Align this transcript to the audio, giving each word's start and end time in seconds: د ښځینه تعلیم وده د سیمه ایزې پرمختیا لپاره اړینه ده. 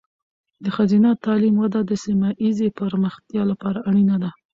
د 0.63 0.65
ښځینه 0.75 1.09
تعلیم 1.25 1.55
وده 1.63 1.79
د 1.85 1.91
سیمه 2.03 2.29
ایزې 2.43 2.67
پرمختیا 2.79 3.43
لپاره 3.51 3.79
اړینه 3.89 4.15
ده. 4.23 4.29